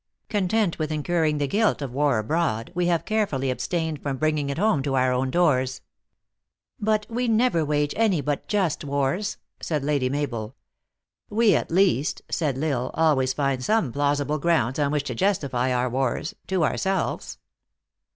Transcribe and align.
Content 0.29 0.79
with 0.79 0.91
incur 0.91 1.25
ing 1.25 1.37
the 1.37 1.45
guilt 1.47 1.79
of 1.79 1.93
war 1.93 2.17
abroad, 2.17 2.71
we 2.73 2.87
have 2.87 3.05
carefully 3.05 3.51
ab 3.51 3.61
stained 3.61 4.01
from 4.01 4.17
bringing 4.17 4.49
it 4.49 4.57
home 4.57 4.81
to 4.81 4.95
our 4.95 5.13
own 5.13 5.29
doors." 5.29 5.81
u 6.79 6.85
But 6.85 7.05
we 7.07 7.27
never 7.27 7.63
wage 7.63 7.93
any 7.95 8.19
but 8.19 8.47
just 8.47 8.83
wars," 8.83 9.37
said 9.61 9.83
Lady 9.83 10.09
Mabel. 10.09 10.55
u 11.29 11.35
We, 11.35 11.55
at 11.55 11.69
least," 11.69 12.23
said 12.31 12.57
L 12.57 12.63
Isle," 12.63 12.91
always 13.11 13.33
find 13.33 13.63
some 13.63 13.91
plausible 13.91 14.39
grounds 14.39 14.79
on 14.79 14.91
which 14.91 15.03
to 15.03 15.13
justify 15.13 15.71
our 15.71 15.87
wars 15.87 16.33
to 16.47 16.63
ourselves." 16.63 17.37